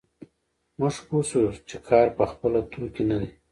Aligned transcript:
موږ 0.79 0.95
پوه 1.07 1.23
شوو 1.29 1.51
چې 1.69 1.77
کار 1.87 2.07
په 2.17 2.23
خپله 2.31 2.59
توکی 2.71 3.03
نه 3.09 3.17
دی 3.21 3.29